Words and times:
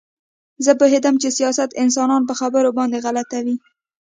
زه 0.65 0.71
پوهېدم 0.79 1.15
چې 1.21 1.27
سیاست 1.37 1.69
انسانان 1.83 2.21
په 2.29 2.33
خبرو 2.39 2.71
باندې 2.77 2.97
غلطوي 3.05 3.55